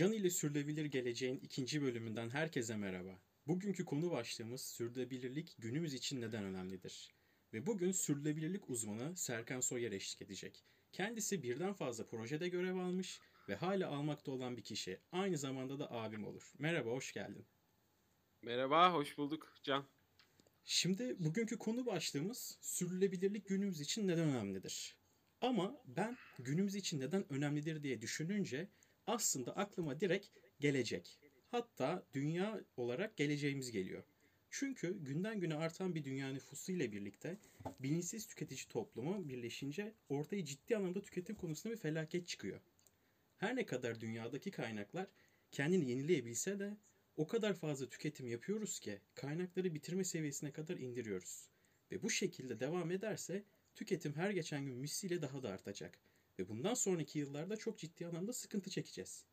Can 0.00 0.12
ile 0.12 0.30
Sürülebilir 0.30 0.84
Geleceğin 0.84 1.38
ikinci 1.42 1.82
bölümünden 1.82 2.30
herkese 2.30 2.76
merhaba. 2.76 3.20
Bugünkü 3.46 3.84
konu 3.84 4.10
başlığımız 4.10 4.60
sürdürülebilirlik 4.60 5.56
günümüz 5.58 5.94
için 5.94 6.20
neden 6.20 6.44
önemlidir? 6.44 7.14
Ve 7.52 7.66
bugün 7.66 7.92
sürdürülebilirlik 7.92 8.70
uzmanı 8.70 9.16
Serkan 9.16 9.60
Soyer 9.60 9.92
eşlik 9.92 10.22
edecek. 10.22 10.64
Kendisi 10.92 11.42
birden 11.42 11.72
fazla 11.72 12.06
projede 12.06 12.48
görev 12.48 12.76
almış 12.76 13.20
ve 13.48 13.54
hala 13.54 13.88
almakta 13.88 14.30
olan 14.30 14.56
bir 14.56 14.62
kişi. 14.62 15.00
Aynı 15.12 15.38
zamanda 15.38 15.78
da 15.78 15.92
abim 15.92 16.24
olur. 16.24 16.52
Merhaba, 16.58 16.90
hoş 16.90 17.12
geldin. 17.12 17.46
Merhaba, 18.42 18.92
hoş 18.92 19.18
bulduk 19.18 19.54
Can. 19.62 19.84
Şimdi 20.64 21.16
bugünkü 21.18 21.58
konu 21.58 21.86
başlığımız 21.86 22.58
sürdürülebilirlik 22.60 23.46
günümüz 23.46 23.80
için 23.80 24.08
neden 24.08 24.28
önemlidir? 24.28 24.96
Ama 25.40 25.82
ben 25.84 26.16
günümüz 26.38 26.74
için 26.74 27.00
neden 27.00 27.32
önemlidir 27.32 27.82
diye 27.82 28.00
düşününce 28.00 28.68
aslında 29.10 29.56
aklıma 29.56 30.00
direkt 30.00 30.26
gelecek. 30.60 31.18
Hatta 31.50 32.06
dünya 32.14 32.60
olarak 32.76 33.16
geleceğimiz 33.16 33.70
geliyor. 33.70 34.04
Çünkü 34.50 35.04
günden 35.04 35.40
güne 35.40 35.54
artan 35.54 35.94
bir 35.94 36.04
dünya 36.04 36.32
nüfusu 36.32 36.72
ile 36.72 36.92
birlikte 36.92 37.38
bilinçsiz 37.80 38.26
tüketici 38.26 38.68
toplumu 38.68 39.28
birleşince 39.28 39.94
ortaya 40.08 40.44
ciddi 40.44 40.76
anlamda 40.76 41.02
tüketim 41.02 41.36
konusunda 41.36 41.74
bir 41.74 41.80
felaket 41.80 42.28
çıkıyor. 42.28 42.60
Her 43.36 43.56
ne 43.56 43.66
kadar 43.66 44.00
dünyadaki 44.00 44.50
kaynaklar 44.50 45.06
kendini 45.50 45.90
yenileyebilse 45.90 46.58
de 46.58 46.76
o 47.16 47.26
kadar 47.26 47.54
fazla 47.54 47.88
tüketim 47.88 48.26
yapıyoruz 48.26 48.80
ki 48.80 49.00
kaynakları 49.14 49.74
bitirme 49.74 50.04
seviyesine 50.04 50.52
kadar 50.52 50.76
indiriyoruz. 50.76 51.48
Ve 51.92 52.02
bu 52.02 52.10
şekilde 52.10 52.60
devam 52.60 52.90
ederse 52.90 53.44
tüketim 53.74 54.12
her 54.16 54.30
geçen 54.30 54.64
gün 54.64 54.76
misliyle 54.76 55.22
daha 55.22 55.42
da 55.42 55.48
artacak. 55.48 55.98
Ve 56.40 56.48
bundan 56.48 56.74
sonraki 56.74 57.18
yıllarda 57.18 57.56
çok 57.56 57.78
ciddi 57.78 58.06
anlamda 58.06 58.32
sıkıntı 58.32 58.70
çekeceğiz. 58.70 59.24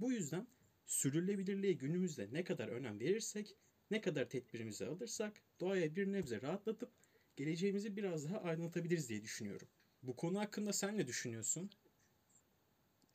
Bu 0.00 0.12
yüzden 0.12 0.46
sürdürülebilirliğe 0.86 1.72
günümüzde 1.72 2.28
ne 2.32 2.44
kadar 2.44 2.68
önem 2.68 3.00
verirsek, 3.00 3.56
ne 3.90 4.00
kadar 4.00 4.28
tedbirimizi 4.28 4.86
alırsak 4.86 5.42
doğaya 5.60 5.96
bir 5.96 6.12
nebze 6.12 6.42
rahatlatıp 6.42 6.92
geleceğimizi 7.36 7.96
biraz 7.96 8.24
daha 8.24 8.40
aydınlatabiliriz 8.42 9.08
diye 9.08 9.22
düşünüyorum. 9.22 9.68
Bu 10.02 10.16
konu 10.16 10.38
hakkında 10.38 10.72
sen 10.72 10.98
ne 10.98 11.06
düşünüyorsun? 11.06 11.70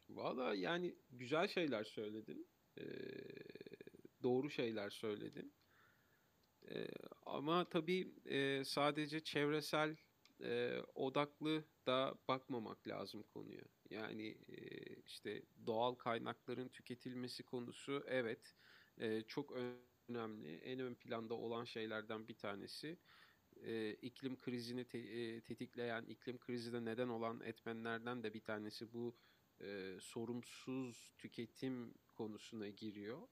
Valla 0.10 0.56
yani 0.56 0.96
güzel 1.12 1.48
şeyler 1.48 1.84
söyledin. 1.84 2.48
Ee, 2.78 2.84
doğru 4.24 4.50
şeyler 4.50 4.90
söyledin. 4.90 5.54
Ee, 6.70 6.88
ama 7.26 7.70
tabii 7.70 8.14
e, 8.26 8.64
sadece 8.66 9.20
çevresel 9.20 9.96
e, 10.44 10.80
odaklı 10.96 11.66
da 11.86 12.16
bakmamak 12.28 12.88
lazım 12.88 13.24
konuya. 13.24 13.64
Yani 13.90 14.38
e, 14.50 14.56
işte 15.06 15.42
doğal 15.66 15.96
kaynakların 15.96 16.68
tüketilmesi 16.68 17.44
konusu 17.44 18.04
evet 18.08 18.56
e, 18.98 19.22
çok 19.22 19.52
önemli. 20.10 20.56
En 20.56 20.80
ön 20.80 20.96
planda 20.96 21.34
olan 21.34 21.64
şeylerden 21.64 22.28
bir 22.28 22.38
tanesi. 22.38 22.98
E, 23.64 23.94
iklim 23.94 24.40
krizini 24.40 24.86
te, 24.88 25.42
tetikleyen, 25.42 26.06
iklim 26.06 26.38
krizine 26.38 26.86
neden 26.86 27.08
olan 27.08 27.42
etmenlerden 27.42 28.24
de 28.24 28.34
bir 28.34 28.44
tanesi 28.44 28.94
bu 28.94 29.16
sorumsuz 30.00 31.12
tüketim 31.18 31.94
konusuna 32.14 32.70
giriyor. 32.70 33.28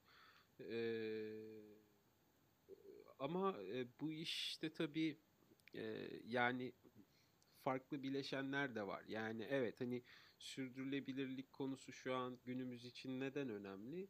Ama 3.20 3.56
bu 4.02 4.12
işte 4.14 4.74
tabii 4.74 5.20
yani 6.26 6.74
farklı 7.64 8.04
bileşenler 8.04 8.76
de 8.76 8.88
var. 8.88 9.04
Yani 9.08 9.48
evet 9.50 9.82
hani 9.82 10.04
sürdürülebilirlik 10.38 11.54
konusu 11.54 11.94
şu 11.94 12.14
an 12.14 12.40
günümüz 12.46 12.86
için 12.86 13.20
neden 13.20 13.50
önemli? 13.50 14.08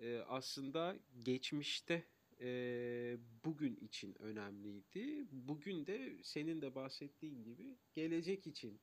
Ee, 0.00 0.18
aslında 0.18 0.96
geçmişte 1.24 2.04
e, 2.40 3.16
bugün 3.44 3.76
için 3.76 4.22
önemliydi. 4.22 5.26
Bugün 5.32 5.86
de 5.86 6.22
senin 6.22 6.62
de 6.62 6.74
bahsettiğin 6.74 7.42
gibi 7.42 7.78
gelecek 7.94 8.46
için 8.46 8.80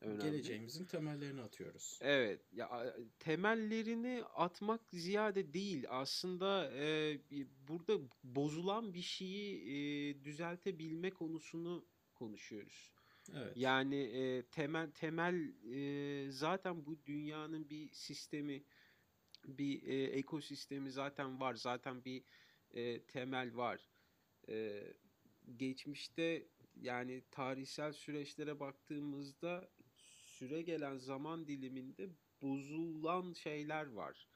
önemli. 0.00 0.22
Geleceğimizin 0.22 0.84
temellerini 0.84 1.40
atıyoruz. 1.40 1.98
Evet. 2.02 2.40
Ya 2.52 2.96
temellerini 3.18 4.24
atmak 4.34 4.80
ziyade 4.92 5.52
değil. 5.52 5.84
Aslında 5.88 6.72
e, 6.74 7.18
burada 7.68 7.98
bozulan 8.24 8.94
bir 8.94 9.02
şeyi 9.02 9.62
e, 9.70 10.24
düzeltebilme 10.24 11.10
konusunu 11.10 11.86
konuşuyoruz. 12.14 12.95
Evet. 13.34 13.56
Yani 13.56 13.96
e, 13.96 14.42
temel 14.42 14.90
temel 14.90 15.52
e, 15.72 16.30
zaten 16.30 16.86
bu 16.86 17.04
dünyanın 17.06 17.70
bir 17.70 17.90
sistemi, 17.92 18.64
bir 19.44 19.82
e, 19.82 20.02
ekosistemi 20.04 20.90
zaten 20.90 21.40
var. 21.40 21.54
Zaten 21.54 22.04
bir 22.04 22.24
e, 22.70 23.02
temel 23.02 23.56
var. 23.56 23.90
E, 24.48 24.82
geçmişte 25.56 26.48
yani 26.76 27.22
tarihsel 27.30 27.92
süreçlere 27.92 28.60
baktığımızda 28.60 29.70
süre 30.24 30.62
gelen 30.62 30.96
zaman 30.96 31.46
diliminde 31.46 32.08
bozulan 32.42 33.32
şeyler 33.32 33.86
var. 33.86 34.28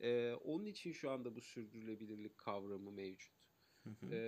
E, 0.00 0.32
onun 0.32 0.66
için 0.66 0.92
şu 0.92 1.10
anda 1.10 1.34
bu 1.36 1.40
sürdürülebilirlik 1.40 2.38
kavramı 2.38 2.92
mevcut. 2.92 3.34
Hı 3.84 3.90
hı. 3.90 4.14
E, 4.14 4.20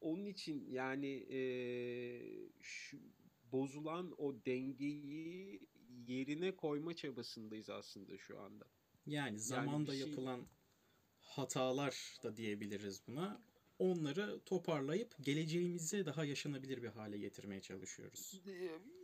onun 0.00 0.24
için 0.24 0.70
yani 0.70 1.26
e, 1.30 1.40
şu, 2.60 2.98
bozulan 3.52 4.14
o 4.18 4.44
dengeyi 4.46 5.60
yerine 6.06 6.56
koyma 6.56 6.96
çabasındayız 6.96 7.70
aslında 7.70 8.18
şu 8.18 8.40
anda. 8.40 8.64
Yani 9.06 9.38
zamanda 9.38 9.94
yani 9.94 10.02
şey... 10.02 10.10
yapılan 10.10 10.46
hatalar 11.20 12.18
da 12.22 12.36
diyebiliriz 12.36 13.02
buna. 13.06 13.42
Onları 13.78 14.40
toparlayıp 14.44 15.14
geleceğimizi 15.20 16.06
daha 16.06 16.24
yaşanabilir 16.24 16.82
bir 16.82 16.88
hale 16.88 17.18
getirmeye 17.18 17.60
çalışıyoruz. 17.60 18.42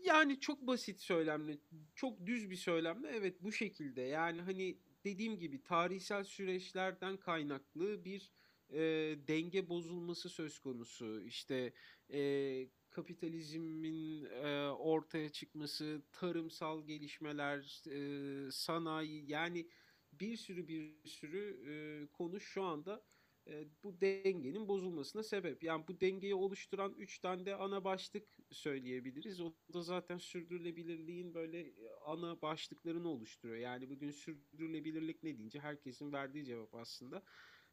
Yani 0.05 0.41
çok 0.41 0.67
basit 0.67 1.01
söylemle, 1.01 1.59
çok 1.95 2.27
düz 2.27 2.51
bir 2.51 2.57
söylemle 2.57 3.09
evet 3.09 3.43
bu 3.43 3.53
şekilde. 3.53 4.01
Yani 4.01 4.43
hani 4.43 4.79
dediğim 5.05 5.39
gibi 5.39 5.63
tarihsel 5.63 6.25
süreçlerden 6.25 7.17
kaynaklı 7.17 8.05
bir 8.05 8.33
e, 8.71 8.81
denge 9.29 9.69
bozulması 9.69 10.29
söz 10.29 10.59
konusu. 10.59 11.21
İşte 11.21 11.73
e, 12.13 12.69
kapitalizmin 12.91 14.25
e, 14.25 14.69
ortaya 14.69 15.29
çıkması, 15.29 16.03
tarımsal 16.13 16.87
gelişmeler, 16.87 17.83
e, 17.91 18.51
sanayi 18.51 19.31
yani 19.31 19.69
bir 20.13 20.37
sürü 20.37 20.69
bir 20.69 21.09
sürü 21.09 21.63
e, 21.69 22.07
konu 22.13 22.41
şu 22.41 22.63
anda 22.63 23.05
e, 23.47 23.65
bu 23.85 24.01
dengenin 24.01 24.69
bozulmasına 24.69 25.23
sebep. 25.23 25.63
Yani 25.65 25.85
bu 25.89 26.01
dengeyi 26.01 26.35
oluşturan 26.35 26.95
üç 26.99 27.19
tane 27.19 27.47
de 27.47 27.55
ana 27.55 27.85
başlık 27.85 28.39
söyleyebiliriz. 28.51 29.41
O 29.41 29.55
da 29.75 29.83
zaten 29.83 30.19
sürdürülebilirliğin 30.19 31.35
böyle 31.35 31.73
ana 32.05 32.43
başlıklarını 32.43 33.09
oluşturuyor. 33.09 33.59
Yani 33.59 33.91
bugün 33.91 34.11
sürdürülebilirlik 34.11 35.23
ne 35.23 35.39
deyince 35.39 35.61
herkesin 35.61 36.13
verdiği 36.13 36.45
cevap 36.45 36.75
aslında 36.75 37.23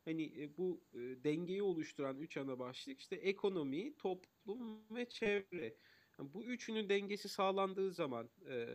hani 0.06 0.44
e, 0.44 0.58
bu 0.58 0.84
e, 0.94 1.00
dengeyi 1.00 1.64
oluşturan 1.64 2.18
üç 2.18 2.38
ana 2.38 2.60
başlık 2.60 3.00
işte 3.00 3.16
ekonomi, 3.16 3.98
toplum 3.98 4.96
ve 4.96 5.10
çevre. 5.10 5.78
Bu 6.20 6.46
üçünün 6.46 6.90
dengesi 6.90 7.30
sağlandığı 7.30 7.92
zaman 7.92 8.30
e, 8.50 8.66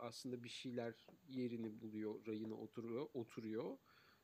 aslında 0.00 0.44
bir 0.44 0.48
şeyler 0.48 1.06
yerini 1.28 1.80
buluyor, 1.80 2.26
rayına 2.26 2.54
oturuyor, 2.54 3.06
oturuyor. 3.14 3.78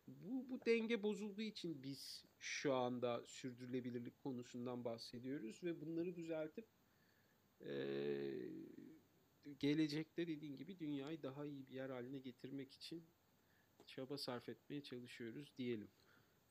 Bu, 0.06 0.50
bu 0.50 0.60
denge 0.66 1.02
bozulduğu 1.02 1.42
için 1.42 1.82
biz 1.82 2.25
şu 2.38 2.75
anda 2.75 3.22
sürdürülebilirlik 3.26 4.19
konusundan 4.19 4.84
bahsediyoruz 4.84 5.64
ve 5.64 5.80
bunları 5.80 6.16
düzeltip 6.16 6.69
e, 7.60 7.72
gelecekte 9.58 10.28
dediğin 10.28 10.56
gibi 10.56 10.78
dünyayı 10.78 11.22
daha 11.22 11.46
iyi 11.46 11.69
bir 11.69 11.75
yer 11.75 11.90
haline 11.90 12.19
getirmek 12.19 12.72
için 12.72 13.04
çaba 13.86 14.19
sarf 14.19 14.48
etmeye 14.48 14.82
çalışıyoruz 14.82 15.54
diyelim. 15.58 15.90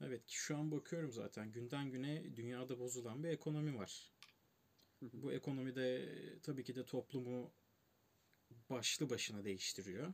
Evet 0.02 0.26
ki 0.26 0.36
şu 0.36 0.58
an 0.58 0.72
bakıyorum 0.72 1.12
zaten 1.12 1.52
günden 1.52 1.92
güne 1.92 2.36
dünyada 2.36 2.80
bozulan 2.80 3.24
bir 3.24 3.30
ekonomi 3.30 3.78
var. 3.78 4.12
Bu 5.02 5.34
ekonomide 5.34 6.10
tabii 6.44 6.64
ki 6.64 6.76
de 6.76 6.86
toplumu 6.86 7.54
başlı 8.70 9.10
başına 9.10 9.44
değiştiriyor. 9.44 10.14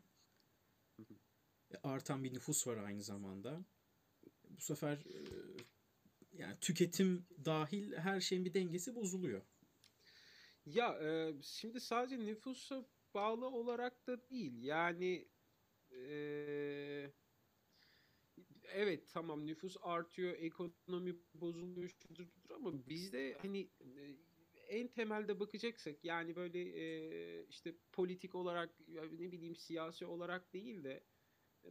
E, 1.72 1.78
artan 1.84 2.24
bir 2.24 2.34
nüfus 2.34 2.68
var 2.68 2.78
aynı 2.78 3.04
zamanda. 3.04 3.66
Bu 4.50 4.62
sefer 4.62 4.98
e, 4.98 5.20
yani 6.32 6.58
tüketim 6.62 7.26
dahil 7.46 7.94
her 7.94 8.22
şeyin 8.22 8.46
bir 8.46 8.54
dengesi 8.54 8.96
bozuluyor. 8.96 9.42
Ya 10.66 11.00
e, 11.00 11.34
şimdi 11.42 11.82
sadece 11.82 12.20
nüfusa 12.20 12.86
bağlı 13.14 13.50
olarak 13.50 14.08
da 14.08 14.30
değil. 14.30 14.64
Yani 14.64 15.28
e, 15.92 17.12
evet 18.74 19.10
tamam 19.14 19.48
nüfus 19.48 19.78
artıyor, 19.82 20.34
ekonomi 20.34 21.16
bozuluyor 21.34 21.90
şudur 21.90 22.26
budur 22.36 22.56
ama 22.56 22.90
bizde 22.90 23.38
hani 23.42 23.70
e, 23.82 24.16
en 24.68 24.88
temelde 24.88 25.40
bakacaksak 25.40 26.06
yani 26.06 26.36
böyle 26.36 26.60
e, 26.62 27.46
işte 27.50 27.76
politik 27.92 28.36
olarak 28.36 28.70
ne 29.12 29.32
bileyim 29.32 29.56
siyasi 29.56 30.06
olarak 30.06 30.54
değil 30.54 30.84
de 30.84 31.04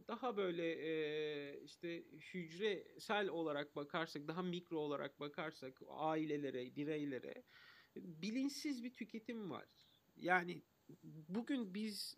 daha 0.07 0.37
böyle 0.37 0.71
e, 0.71 1.61
işte 1.63 2.03
hücresel 2.33 3.29
olarak 3.29 3.75
bakarsak, 3.75 4.27
daha 4.27 4.41
mikro 4.41 4.77
olarak 4.77 5.19
bakarsak 5.19 5.81
ailelere, 5.87 6.75
bireylere 6.75 7.43
bilinçsiz 7.95 8.83
bir 8.83 8.93
tüketim 8.93 9.51
var. 9.51 9.67
Yani 10.15 10.61
bugün 11.03 11.73
biz 11.73 12.17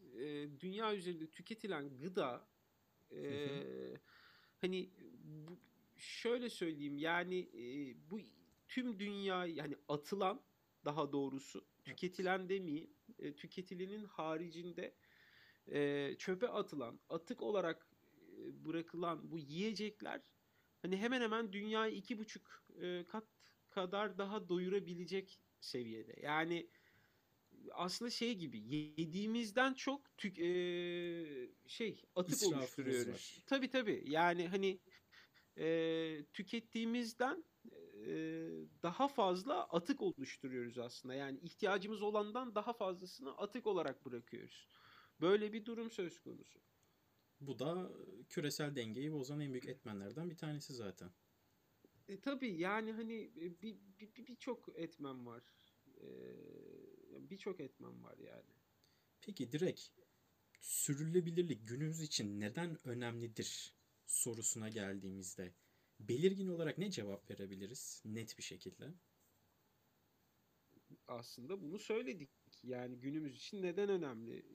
dünya 0.60 0.96
üzerinde 0.96 1.28
tüketilen 1.30 2.00
gıda 2.00 2.48
e, 3.12 3.98
hani 4.64 4.90
bu, 5.24 5.60
şöyle 5.98 6.50
söyleyeyim 6.50 6.98
yani 6.98 7.40
e, 7.40 7.96
bu 8.12 8.20
tüm 8.68 9.00
dünya 9.00 9.46
yani 9.46 9.76
atılan 9.88 10.42
daha 10.86 11.12
doğrusu 11.12 11.66
tüketilen 11.84 12.50
demeyeyim 12.50 12.90
e, 13.20 13.36
tüketilenin 13.36 14.04
haricinde 14.06 14.96
e, 15.68 16.16
çöpe 16.18 16.48
atılan 16.48 17.00
atık 17.10 17.42
olarak 17.42 17.88
e, 18.38 18.66
bırakılan 18.66 19.32
bu 19.32 19.40
yiyecekler 19.40 20.22
hani 20.82 20.98
hemen 20.98 21.22
hemen 21.22 21.54
dünyayı 21.54 21.96
iki 21.96 22.18
buçuk 22.20 22.64
e, 22.82 23.06
kat 23.08 23.28
kadar 23.70 24.18
daha 24.18 24.50
doyurabilecek 24.50 25.40
seviyede. 25.60 26.16
Yani 26.22 26.68
aslında 27.72 28.12
şey 28.12 28.36
gibi 28.36 28.60
yediğimizden 28.60 29.74
çok 29.74 30.18
tük, 30.18 30.40
e, 30.40 30.46
şey 31.68 32.04
atık 32.16 32.34
İsrafımız 32.36 32.60
oluşturuyoruz. 32.62 33.08
var. 33.08 33.44
Tabii 33.46 33.70
tabii. 33.70 34.04
Yani 34.08 34.48
hani 34.48 34.80
e, 35.58 36.26
tükettiğimizden 36.34 37.44
e, 38.06 38.08
daha 38.84 39.08
fazla 39.08 39.64
atık 39.64 40.02
oluşturuyoruz 40.02 40.78
aslında. 40.78 41.14
Yani 41.14 41.40
ihtiyacımız 41.40 42.02
olandan 42.02 42.56
daha 42.56 42.74
fazlasını 42.74 43.38
atık 43.38 43.68
olarak 43.68 44.06
bırakıyoruz. 44.06 44.68
Böyle 45.22 45.54
bir 45.54 45.66
durum 45.66 45.92
söz 45.92 46.20
konusu. 46.20 46.60
Bu 47.42 47.60
da 47.60 47.92
küresel 48.30 48.76
dengeyi 48.76 49.12
bozan 49.14 49.40
en 49.40 49.52
büyük 49.54 49.68
etmenlerden 49.68 50.30
bir 50.30 50.38
tanesi 50.38 50.74
zaten. 50.74 51.10
E, 52.08 52.20
tabii 52.22 52.52
yani 52.58 52.92
hani 52.92 53.32
e, 53.42 53.62
bir 53.62 53.78
bir- 54.00 54.28
birçok 54.28 54.70
etmen 54.76 55.26
var. 55.26 55.44
E, 56.02 56.08
birçok 57.30 57.60
etmen 57.60 58.04
var 58.04 58.18
yani. 58.18 58.54
Peki 59.22 59.52
direkt 59.52 59.82
sürdürülebilirlik 60.62 61.68
günümüz 61.68 62.02
için 62.02 62.40
neden 62.40 62.88
önemlidir 62.88 63.76
sorusuna 64.06 64.70
geldiğimizde 64.70 65.54
belirgin 66.00 66.48
olarak 66.48 66.78
ne 66.78 66.92
cevap 66.92 67.32
verebiliriz 67.32 68.02
net 68.06 68.38
bir 68.38 68.44
şekilde? 68.44 68.94
aslında 71.08 71.62
bunu 71.62 71.80
söyledik. 71.80 72.30
Yani 72.64 73.00
günümüz 73.00 73.38
için 73.38 73.62
neden 73.62 73.90
önemli? 73.90 74.46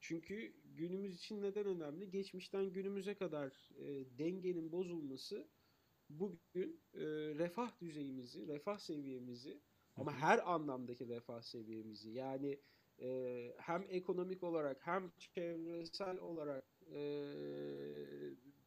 Çünkü 0.00 0.54
günümüz 0.64 1.16
için 1.16 1.42
neden 1.42 1.66
önemli? 1.66 2.10
Geçmişten 2.10 2.72
günümüze 2.72 3.14
kadar 3.14 3.70
e, 3.78 4.18
dengenin 4.18 4.72
bozulması 4.72 5.48
bugün 6.10 6.80
e, 6.94 7.04
refah 7.34 7.80
düzeyimizi, 7.80 8.48
refah 8.48 8.78
seviyemizi 8.78 9.60
ama 9.96 10.12
her 10.12 10.52
anlamdaki 10.52 11.08
refah 11.08 11.42
seviyemizi 11.42 12.10
yani 12.10 12.60
e, 13.02 13.52
hem 13.58 13.84
ekonomik 13.88 14.42
olarak 14.42 14.86
hem 14.86 15.12
çevresel 15.18 16.18
olarak 16.18 16.64
e, 16.92 17.00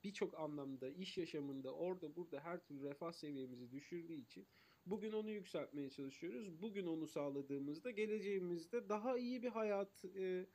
birçok 0.03 0.39
anlamda 0.39 0.89
iş 0.89 1.17
yaşamında 1.17 1.73
orada 1.73 2.15
burada 2.15 2.39
her 2.39 2.63
türlü 2.63 2.83
refah 2.83 3.11
seviyemizi 3.11 3.71
düşürdüğü 3.71 4.13
için 4.21 4.47
Bugün 4.85 5.11
onu 5.11 5.31
yükseltmeye 5.31 5.89
çalışıyoruz. 5.89 6.61
Bugün 6.61 6.87
onu 6.87 7.07
sağladığımızda 7.07 7.91
geleceğimizde 7.91 8.89
daha 8.89 9.17
iyi 9.17 9.43
bir 9.43 9.49
hayatı 9.49 10.47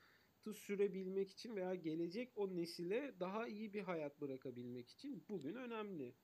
sürebilmek 0.54 1.30
için 1.30 1.56
veya 1.56 1.74
gelecek 1.74 2.32
o 2.36 2.56
nesile 2.56 3.14
daha 3.20 3.48
iyi 3.48 3.72
bir 3.72 3.80
hayat 3.80 4.20
bırakabilmek 4.20 4.90
için 4.90 5.24
bugün 5.28 5.54
önemli. 5.54 6.14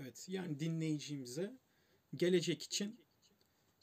Evet 0.00 0.26
yani 0.28 0.60
dinleyicimize 0.60 1.58
gelecek 2.14 2.62
için 2.62 3.05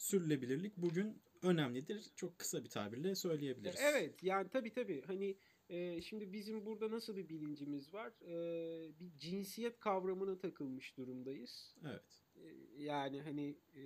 sürdürülebilirlik 0.03 0.77
bugün 0.77 1.21
önemlidir. 1.41 2.11
Çok 2.15 2.39
kısa 2.39 2.63
bir 2.63 2.69
tabirle 2.69 3.15
söyleyebiliriz. 3.15 3.79
Evet 3.79 4.23
yani 4.23 4.50
tabii 4.50 4.73
tabii 4.73 5.01
hani 5.01 5.38
e, 5.69 6.01
şimdi 6.01 6.33
bizim 6.33 6.65
burada 6.65 6.91
nasıl 6.91 7.15
bir 7.15 7.29
bilincimiz 7.29 7.94
var? 7.94 8.13
E, 8.21 9.00
bir 9.00 9.17
cinsiyet 9.17 9.79
kavramına 9.79 10.38
takılmış 10.39 10.97
durumdayız. 10.97 11.75
Evet. 11.85 12.23
E, 12.35 12.44
yani 12.83 13.21
hani 13.21 13.57
e, 13.75 13.83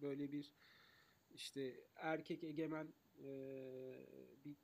böyle 0.00 0.32
bir 0.32 0.52
işte 1.30 1.80
erkek 1.94 2.44
egemen 2.44 2.94
e, 3.18 3.28
bir, 4.44 4.56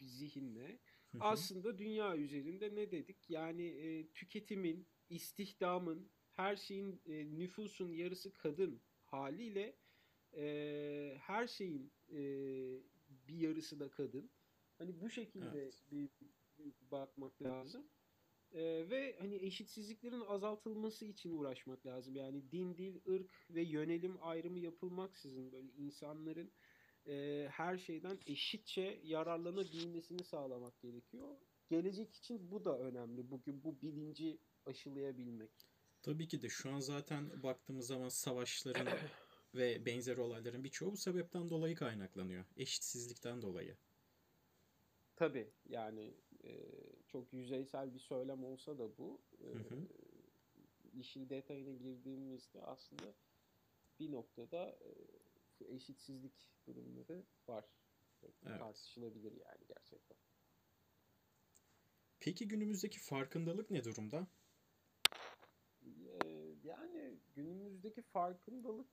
bir 0.00 0.06
zihinle 0.06 0.78
Hı 1.12 1.18
hı. 1.18 1.22
aslında 1.22 1.78
dünya 1.78 2.16
üzerinde 2.16 2.74
ne 2.74 2.90
dedik? 2.90 3.30
Yani 3.30 3.66
e, 3.66 4.08
tüketimin, 4.08 4.88
istihdamın, 5.08 6.10
her 6.30 6.56
şeyin 6.56 7.02
e, 7.06 7.38
nüfusun 7.38 7.92
yarısı 7.92 8.32
kadın 8.32 8.82
haliyle 9.04 9.76
e, 10.36 11.16
her 11.20 11.46
şeyin 11.46 11.92
e, 12.08 12.18
bir 13.28 13.36
yarısı 13.36 13.80
da 13.80 13.90
kadın. 13.90 14.30
Hani 14.78 15.00
bu 15.00 15.10
şekilde 15.10 15.62
Evet. 15.62 15.82
bir, 15.90 16.10
bir 16.58 16.74
bakmak 16.90 17.42
lazım. 17.42 17.86
E, 18.52 18.90
ve 18.90 19.16
hani 19.18 19.34
eşitsizliklerin 19.34 20.20
azaltılması 20.20 21.04
için 21.04 21.38
uğraşmak 21.38 21.86
lazım. 21.86 22.16
Yani 22.16 22.50
din, 22.52 22.76
dil, 22.76 23.00
ırk 23.08 23.30
ve 23.50 23.62
yönelim 23.62 24.16
ayrımı 24.20 24.58
yapılmaksızın 24.58 25.52
böyle 25.52 25.72
insanların 25.72 26.52
e, 27.06 27.48
her 27.50 27.78
şeyden 27.78 28.18
eşitçe 28.26 29.00
yararlanabilmesini 29.04 30.24
sağlamak 30.24 30.80
gerekiyor. 30.80 31.36
Gelecek 31.68 32.14
için 32.14 32.50
bu 32.50 32.64
da 32.64 32.78
önemli. 32.78 33.30
Bugün 33.30 33.64
bu 33.64 33.82
bilinci 33.82 34.38
aşılayabilmek. 34.66 35.50
Tabii 36.02 36.28
ki 36.28 36.42
de 36.42 36.48
şu 36.48 36.70
an 36.70 36.80
zaten 36.80 37.42
baktığımız 37.42 37.86
zaman 37.86 38.08
savaşların 38.08 38.88
ve 39.54 39.86
benzeri 39.86 40.20
olayların 40.20 40.64
birçoğu 40.64 40.92
bu 40.92 40.96
sebepten 40.96 41.50
dolayı 41.50 41.74
kaynaklanıyor. 41.74 42.44
Eşitsizlikten 42.56 43.42
dolayı. 43.42 43.76
Tabii 45.16 45.52
yani 45.68 46.14
e, 46.44 46.50
çok 47.06 47.32
yüzeysel 47.32 47.94
bir 47.94 47.98
söylem 47.98 48.44
olsa 48.44 48.78
da 48.78 48.98
bu 48.98 49.22
e, 49.40 49.46
Hı 49.46 49.58
hı. 49.74 49.88
işin 50.92 51.28
detayına 51.28 51.72
girdiğimizde 51.72 52.60
aslında 52.62 53.14
bir 54.00 54.12
noktada 54.12 54.78
e, 55.60 55.74
eşitsizlik 55.74 56.50
durumları 56.66 57.26
var. 57.48 57.64
Evet. 58.46 58.58
Tartışılabilir 58.58 59.32
yani 59.32 59.66
gerçekten. 59.68 60.18
Peki 62.20 62.48
günümüzdeki 62.48 63.00
farkındalık 63.00 63.70
ne 63.70 63.84
durumda? 63.84 64.26
Ee, 65.82 66.54
yani 66.64 67.18
günümüzdeki 67.34 68.02
farkındalık 68.02 68.88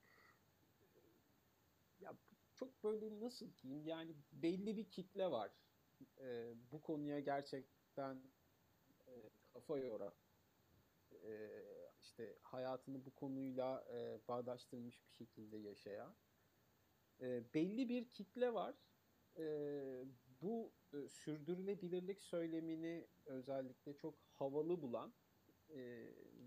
ya 2.00 2.18
çok 2.54 2.84
böyle 2.84 3.20
nasıl 3.20 3.56
diyeyim? 3.58 3.88
Yani 3.88 4.16
belli 4.32 4.78
bir 4.78 4.90
kitle 4.92 5.32
var. 5.32 5.52
Ee, 6.22 6.54
bu 6.72 6.82
konuya 6.82 7.20
gerçekten 7.20 8.34
e, 9.08 9.14
kafa 9.54 9.80
yoran 9.80 10.16
e, 11.12 11.52
işte 12.00 12.38
hayatını 12.42 13.06
bu 13.06 13.14
konuyla 13.16 13.86
e, 13.94 14.28
bağdaştırmış 14.28 15.06
bir 15.08 15.12
şekilde 15.12 15.58
yaşayan 15.58 16.18
E, 17.22 17.54
belli 17.54 17.90
bir 17.90 18.10
kitle 18.10 18.54
var. 18.54 18.76
E, 19.38 19.44
bu 20.42 20.76
e, 20.94 21.08
sürdürülebilirlik 21.10 22.22
söylemini 22.22 23.08
özellikle 23.26 23.98
çok 23.98 24.20
havalı 24.32 24.82
bulan 24.82 25.16
e, 25.70 25.80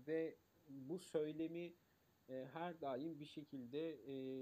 ve 0.07 0.39
bu 0.67 0.99
söylemi 0.99 1.77
e, 2.29 2.45
her 2.53 2.81
daim 2.81 3.19
bir 3.19 3.25
şekilde 3.25 3.89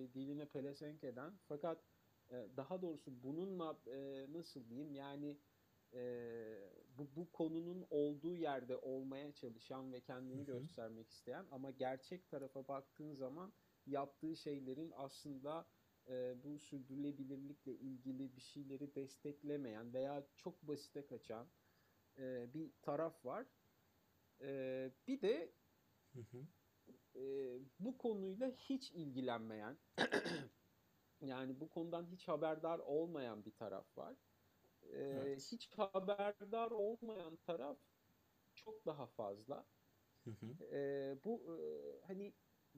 e, 0.03 0.13
diline 0.13 0.50
pelesenk 0.50 1.03
eden 1.03 1.39
fakat 1.48 1.86
e, 2.32 2.36
daha 2.58 2.82
doğrusu 2.82 3.24
bununla 3.24 3.82
e, 3.88 4.27
nasıl 4.34 4.70
diyeyim 4.70 4.91
yani 4.94 5.41
e, 5.94 6.00
bu, 6.89 7.15
bu 7.15 7.32
konunun 7.32 7.88
olduğu 7.89 8.36
yerde 8.36 8.77
olmaya 8.77 9.34
çalışan 9.34 9.91
ve 9.94 10.01
kendini 10.03 10.46
Hı 10.50 10.58
hı. 10.58 10.67
göstermek 10.67 11.10
isteyen 11.10 11.48
ama 11.51 11.72
gerçek 11.72 12.29
tarafa 12.29 12.67
baktığın 12.67 13.13
zaman 13.13 13.53
yaptığı 13.86 14.36
şeylerin 14.36 14.91
aslında 14.96 15.70
e, 16.08 16.44
bu 16.44 16.60
sürdürülebilirlikle 16.60 17.74
ilgili 17.77 18.36
bir 18.36 18.41
şeyleri 18.41 18.96
desteklemeyen 18.96 19.94
veya 19.94 20.27
çok 20.36 20.63
basite 20.63 21.06
kaçan 21.06 21.53
e, 22.17 22.53
bir 22.53 22.74
taraf 22.82 23.25
var. 23.25 23.48
E, 24.41 24.91
bir 25.08 25.22
de 25.22 25.58
Hı 26.13 26.20
hı. 26.32 26.48
E, 27.18 27.22
bu 27.80 27.98
konuyla 27.98 28.52
hiç 28.52 28.92
ilgilenmeyen 28.92 29.80
yani 31.22 31.60
bu 31.60 31.70
konudan 31.70 32.06
hiç 32.06 32.28
haberdar 32.28 32.80
olmayan 32.80 33.46
bir 33.46 33.56
taraf 33.56 33.98
var. 33.98 34.18
E, 34.84 34.98
Evet. 35.00 35.42
Hiç 35.52 35.72
haberdar 35.78 36.72
olmayan 36.72 37.38
taraf 37.38 37.80
çok 38.56 38.86
daha 38.86 39.08
fazla. 39.08 39.68
Hı 40.24 40.30
hı. 40.32 40.58
E, 40.72 41.20
bu 41.26 41.58
e, 41.60 42.02
hani 42.08 42.36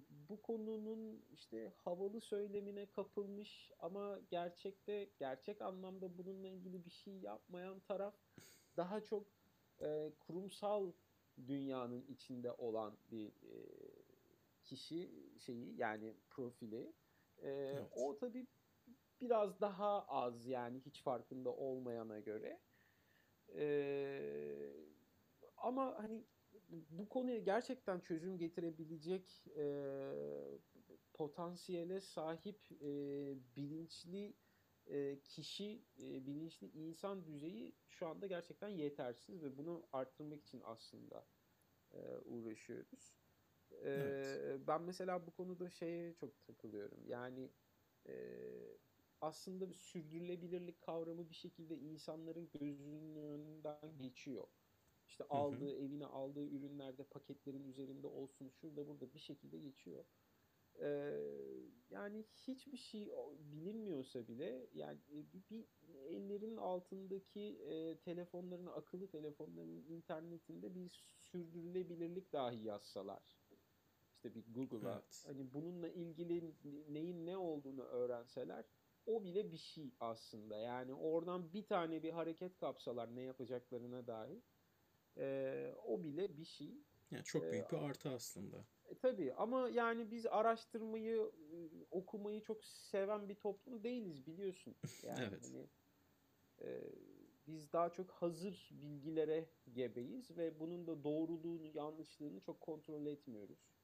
bu 0.09 0.41
konunun 0.41 1.25
işte 1.31 1.73
havalı 1.77 2.21
söylemine 2.21 2.89
kapılmış 2.91 3.71
ama 3.79 4.19
gerçekte 4.29 5.05
gerçek 5.17 5.61
anlamda 5.61 6.17
bununla 6.17 6.47
ilgili 6.47 6.85
bir 6.85 6.89
şey 6.91 7.19
yapmayan 7.19 7.79
taraf 7.79 8.15
daha 8.77 9.03
çok 9.03 9.27
e, 9.81 10.13
kurumsal 10.19 10.93
dünyanın 11.47 12.05
içinde 12.07 12.51
olan 12.51 12.99
bir 13.11 13.27
e, 13.43 13.88
kişi 14.69 15.11
şeyi 15.39 15.75
yani 15.77 16.17
profili. 16.29 16.93
E, 17.37 17.49
Evet. 17.49 17.91
O 17.91 18.17
tabii 18.17 18.47
biraz 19.21 19.61
daha 19.61 20.07
az 20.07 20.47
yani 20.47 20.79
hiç 20.81 21.03
farkında 21.03 21.49
olmayana 21.55 22.19
göre. 22.19 22.61
E, 23.55 24.73
ama 25.57 25.95
hani 26.03 26.27
bu 26.69 27.09
konuya 27.09 27.39
gerçekten 27.39 27.99
çözüm 27.99 28.37
getirebilecek 28.37 29.47
e, 29.57 29.65
potansiyele 31.13 32.01
sahip 32.01 32.71
e, 32.81 32.87
bilinçli 33.55 34.37
e, 34.85 35.21
kişi, 35.23 35.85
e, 35.99 36.25
bilinçli 36.27 36.67
insan 36.71 37.25
düzeyi 37.25 37.77
şu 37.87 38.07
anda 38.07 38.27
gerçekten 38.27 38.69
yetersiz 38.69 39.43
ve 39.43 39.57
bunu 39.57 39.89
arttırmak 39.91 40.41
için 40.43 40.61
aslında 40.65 41.27
e, 41.93 42.17
uğraşıyoruz. 42.25 43.28
E, 43.71 43.89
Evet. 43.95 44.41
Ben 44.67 44.81
mesela 44.81 45.27
bu 45.27 45.33
konuda 45.33 45.69
şeye 45.69 46.15
çok 46.15 46.43
takılıyorum. 46.43 47.05
Yani 47.07 47.55
e, 48.09 48.13
aslında 49.21 49.69
bir 49.69 49.75
sürdürülebilirlik 49.75 50.81
kavramı 50.81 51.29
bir 51.29 51.35
şekilde 51.35 51.77
insanların 51.77 52.49
gözünün 52.49 53.15
önünden 53.15 53.97
geçiyor. 53.97 54.47
İşte 55.07 55.23
Hı 55.31 55.37
hı. 55.37 55.59
aldığı, 55.59 55.75
evine 55.75 56.05
aldığı 56.05 56.45
ürünlerde 56.47 57.03
paketlerin 57.03 57.63
üzerinde 57.65 58.07
olsun, 58.07 58.49
şurada 58.49 58.87
burada 58.87 59.13
bir 59.13 59.19
şekilde 59.19 59.59
geçiyor. 59.59 60.05
Ee, 60.81 61.19
yani 61.89 62.23
hiçbir 62.23 62.77
şey 62.77 63.11
bilinmiyorsa 63.39 64.27
bile 64.27 64.69
yani 64.73 65.01
bir, 65.07 65.49
bir 65.49 65.69
ellerin 65.93 66.57
altındaki 66.57 67.41
e, 67.63 67.99
telefonların, 67.99 68.65
akıllı 68.65 69.09
telefonların 69.09 69.85
internetinde 69.85 70.75
bir 70.75 70.89
sürdürülebilirlik 70.89 72.33
dahi 72.33 72.63
yazsalar. 72.63 73.38
İşte 74.19 74.35
bir 74.35 74.53
Google'a 74.53 74.93
Evet. 74.95 75.23
hani 75.23 75.53
bununla 75.53 75.89
ilgili 75.89 76.55
neyin 76.93 77.25
ne 77.25 77.37
olduğunu 77.37 77.83
öğrenseler 77.83 78.65
o 79.05 79.23
bile 79.23 79.51
bir 79.51 79.57
şey 79.57 79.95
aslında. 79.99 80.57
Yani 80.57 80.93
oradan 80.93 81.53
bir 81.53 81.65
tane 81.67 82.03
bir 82.03 82.11
hareket 82.11 82.57
kapsalar 82.57 83.15
ne 83.15 83.21
yapacaklarına 83.21 84.07
dair 84.07 84.43
e, 85.17 85.73
o 85.83 86.03
bile 86.03 86.37
bir 86.37 86.45
şey. 86.45 86.85
Yani 87.11 87.23
çok 87.23 87.41
Ee, 87.43 87.51
büyük 87.51 87.71
bir 87.71 87.77
artı 87.77 88.09
aslında. 88.09 88.67
E, 88.85 88.97
tabii 88.97 89.33
ama 89.33 89.69
yani 89.69 90.11
biz 90.11 90.25
araştırmayı, 90.25 91.31
e, 91.53 91.85
okumayı 91.91 92.41
çok 92.41 92.63
seven 92.65 93.29
bir 93.29 93.35
toplum 93.35 93.83
değiliz 93.83 94.27
biliyorsun. 94.27 94.75
Yani 95.03 95.33
Evet. 95.33 95.41
hani 95.41 95.69
e, 96.61 96.81
biz 97.47 97.73
daha 97.73 97.91
çok 97.91 98.11
hazır 98.11 98.69
bilgilere 98.73 99.49
gebeyiz 99.71 100.37
ve 100.37 100.59
bunun 100.59 100.87
da 100.87 101.03
doğruluğunu, 101.03 101.67
yanlışlığını 101.67 102.41
çok 102.41 102.61
kontrol 102.61 103.05
etmiyoruz. 103.05 103.78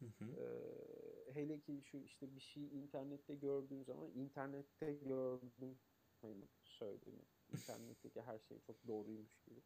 Hı 0.00 0.06
hı. 0.18 0.38
E, 0.38 1.34
hele 1.34 1.60
ki 1.60 1.82
şu 1.82 1.98
işte 1.98 2.36
bir 2.36 2.40
şey 2.40 2.78
internette 2.78 3.34
gördüğün 3.34 3.82
zaman 3.82 4.10
internette 4.14 4.94
gördüm 4.94 5.80
hani 6.20 6.48
söylediğimi. 6.64 7.24
İnternetteki 7.48 8.22
her 8.22 8.38
şey 8.38 8.60
çok 8.60 8.86
doğruymuş 8.86 9.40
gibi. 9.42 9.60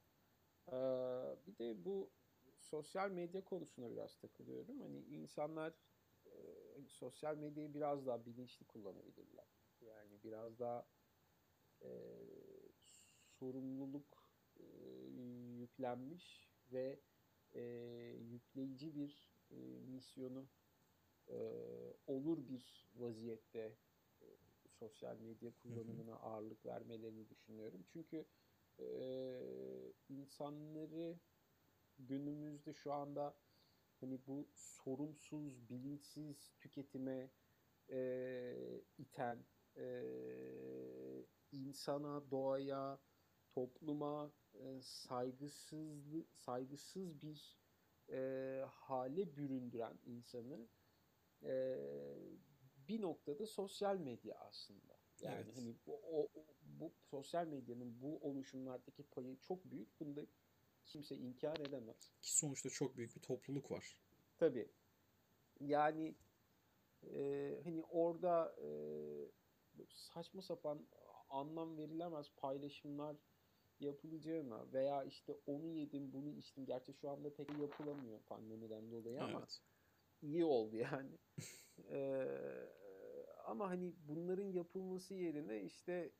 Ee, 0.72 0.72
bir 1.46 1.58
de 1.58 1.84
bu 1.84 2.14
sosyal 2.58 3.10
medya 3.10 3.44
konusuna 3.44 3.90
biraz 3.92 4.18
takılıyorum. 4.18 4.80
Hani 4.80 5.04
insanlar 5.04 5.78
e, 6.26 6.30
hani 6.74 6.88
sosyal 6.88 7.36
medyayı 7.36 7.74
biraz 7.74 8.06
daha 8.06 8.26
bilinçli 8.26 8.66
kullanabilirler. 8.66 9.48
Yani 9.80 10.22
biraz 10.22 10.58
daha 10.58 10.90
e, 11.82 11.88
sorumluluk 12.74 14.30
e, 14.56 14.64
yüklenmiş 15.60 16.54
ve 16.72 17.04
e, 17.54 17.60
yükleyici 18.20 18.94
bir 18.94 19.39
e, 19.50 19.56
misyonu 19.86 20.48
e, 21.28 21.38
olur 22.06 22.48
bir 22.48 22.90
vaziyette 22.94 23.76
e, 24.20 24.26
sosyal 24.68 25.16
medya 25.16 25.50
kullanımına 25.56 26.14
ağırlık 26.14 26.66
vermelerini 26.66 27.28
düşünüyorum. 27.28 27.84
Çünkü 27.92 28.26
e, 28.78 29.92
insanları 30.08 31.18
günümüzde 31.98 32.74
şu 32.74 32.92
anda 32.92 33.36
hani 34.00 34.26
bu 34.26 34.48
sorumsuz, 34.54 35.68
bilinçsiz 35.70 36.52
tüketime 36.58 37.30
e, 37.90 38.82
iten, 38.98 39.44
e, 39.76 39.86
insana, 41.52 42.30
doğaya, 42.30 43.00
topluma 43.54 44.32
e, 44.54 44.80
saygısız 44.82 46.04
saygısız 46.32 47.22
bir 47.22 47.60
e, 48.10 48.62
hale 48.68 49.36
büründüren 49.36 49.98
insanı 50.06 50.68
e, 51.42 51.76
bir 52.88 53.00
noktada 53.02 53.46
sosyal 53.46 53.96
medya 53.96 54.38
aslında. 54.38 55.00
Yani 55.20 55.44
Evet. 55.44 55.56
hani 55.56 55.76
bu, 55.86 56.00
o, 56.02 56.28
bu 56.62 56.92
sosyal 57.10 57.46
medyanın 57.46 58.00
bu 58.00 58.18
oluşumlardaki 58.18 59.02
payı 59.02 59.40
çok 59.40 59.64
büyük. 59.64 60.00
Bunu 60.00 60.16
da 60.16 60.26
kimse 60.86 61.16
inkar 61.16 61.56
edemez. 61.60 62.12
Ki 62.20 62.36
sonuçta 62.36 62.70
çok 62.70 62.96
büyük 62.96 63.16
bir 63.16 63.20
topluluk 63.20 63.70
var. 63.70 63.96
Tabii. 64.38 64.70
Yani 65.60 66.14
e, 67.02 67.54
hani 67.64 67.82
orada 67.82 68.56
e, 68.62 68.68
saçma 69.88 70.42
sapan 70.42 70.86
anlam 71.30 71.78
verilemez 71.78 72.30
paylaşımlar 72.36 73.16
yapılacağına 73.80 74.72
veya 74.72 75.04
işte 75.04 75.34
onu 75.46 75.66
yedim 75.66 76.12
bunu 76.12 76.30
içtim. 76.30 76.66
Gerçi 76.66 76.92
şu 76.92 77.10
anda 77.10 77.34
pek 77.34 77.48
yapılamıyor 77.60 78.20
pandemiden 78.22 78.90
dolayı 78.90 79.22
ama 79.22 79.38
Evet. 79.38 79.62
iyi 80.22 80.44
oldu 80.44 80.76
yani. 80.76 81.18
Ee, 81.90 82.68
ama 83.46 83.70
hani 83.70 83.94
bunların 84.08 84.52
yapılması 84.52 85.14
yerine 85.14 85.62
işte 85.62 86.12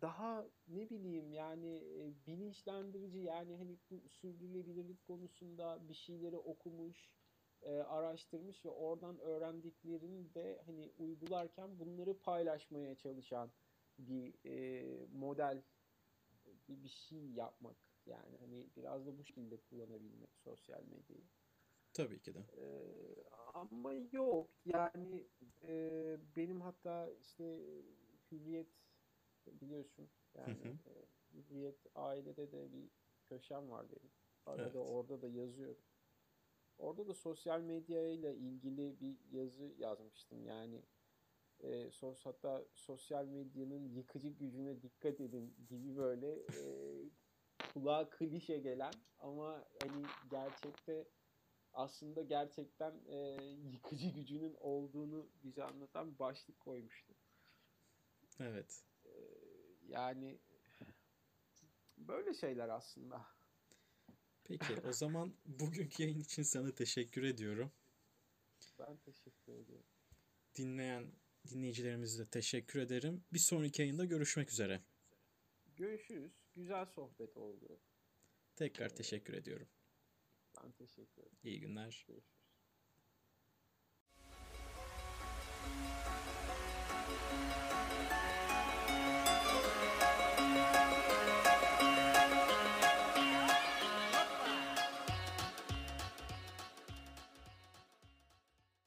daha 0.00 0.46
ne 0.68 0.90
bileyim 0.90 1.32
yani 1.32 1.82
bilinçlendirici 2.26 3.18
yani 3.18 3.56
hani 3.56 3.78
bu 3.90 4.08
sürdürülebilirlik 4.08 5.02
konusunda 5.02 5.88
bir 5.88 5.94
şeyleri 5.94 6.36
okumuş, 6.36 7.10
araştırmış 7.86 8.64
ve 8.64 8.68
oradan 8.68 9.18
öğrendiklerini 9.18 10.34
de 10.34 10.62
hani 10.66 10.92
uygularken 10.98 11.78
bunları 11.78 12.18
paylaşmaya 12.18 12.94
çalışan 12.94 13.52
bir 13.98 14.34
model 15.12 15.62
bir, 16.46 16.82
bir 16.84 16.88
şey 16.88 17.30
yapmak 17.32 17.76
yani 18.06 18.38
hani 18.38 18.70
biraz 18.76 19.06
da 19.06 19.18
bu 19.18 19.24
şekilde 19.24 19.60
kullanabilmek 19.60 20.30
sosyal 20.38 20.82
medyayı. 20.84 21.30
Tabii 21.92 22.20
ki 22.22 22.34
de. 22.34 22.46
Ee, 22.56 23.24
ama 23.54 23.94
yok 24.12 24.50
yani 24.64 25.30
e, 25.62 26.18
benim 26.36 26.60
hatta 26.60 27.10
işte 27.10 27.44
Hürriyet 28.30 28.68
biliyorsun 29.46 30.10
yani 30.34 30.62
Hı 30.62 30.68
hı. 30.68 30.78
e, 30.86 31.06
Hürriyet 31.32 31.86
ailede 31.94 32.52
de 32.52 32.72
bir 32.72 32.90
köşem 33.26 33.70
var 33.70 33.90
benim. 33.90 34.12
Arada 34.46 34.62
Evet. 34.62 34.76
orada 34.78 35.22
da 35.22 35.28
yazıyorum. 35.28 35.84
Orada 36.78 37.08
da 37.08 37.14
sosyal 37.14 37.60
medya 37.60 38.08
ile 38.08 38.36
ilgili 38.36 39.00
bir 39.00 39.18
yazı 39.30 39.74
yazmıştım. 39.78 40.44
Yani 40.46 40.82
e, 41.62 41.90
sos, 41.90 42.26
hatta 42.26 42.64
sosyal 42.74 43.26
medyanın 43.26 43.88
yıkıcı 43.88 44.28
gücüne 44.28 44.82
dikkat 44.82 45.20
edin 45.20 45.54
gibi 45.68 45.96
böyle 45.96 46.32
e, 46.32 46.64
kulağa 47.74 48.10
klişe 48.10 48.58
gelen 48.58 48.92
ama 49.18 49.64
hani 49.82 50.06
gerçekte 50.30 51.08
aslında 51.72 52.22
gerçekten 52.22 53.04
e, 53.06 53.16
yıkıcı 53.72 54.08
gücünün 54.08 54.54
olduğunu 54.54 55.28
bize 55.44 55.64
anlatan 55.64 56.14
bir 56.14 56.18
başlık 56.18 56.60
koymuştu. 56.60 57.14
Evet. 58.40 58.84
E, 59.04 59.10
yani 59.88 60.38
böyle 61.96 62.34
şeyler 62.34 62.68
aslında. 62.68 63.26
Peki 64.44 64.80
o 64.88 64.92
zaman 64.92 65.34
bugünkü 65.46 66.02
yayın 66.02 66.18
için 66.18 66.42
sana 66.42 66.74
teşekkür 66.74 67.22
ediyorum. 67.22 67.72
Ben 68.78 68.96
teşekkür 68.96 69.52
ediyorum. 69.52 69.86
Dinleyen 70.54 71.12
dinleyicilerimize 71.50 72.26
de 72.26 72.30
teşekkür 72.30 72.80
ederim. 72.80 73.24
Bir 73.32 73.38
sonraki 73.38 73.82
yayında 73.82 74.04
görüşmek 74.04 74.50
üzere. 74.50 74.82
Görüşürüz. 75.76 76.32
Güzel 76.54 76.86
sohbet 76.86 77.36
oldu. 77.36 77.80
Tekrar 78.56 78.88
teşekkür 78.88 79.34
ediyorum. 79.34 79.68
Ben 80.62 80.72
teşekkür 80.72 81.22
ederim. 81.22 81.38
İyi 81.42 81.60
günler. 81.60 81.82
Görüşürüz. 81.82 82.41